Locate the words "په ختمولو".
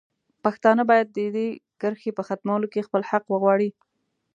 2.17-2.67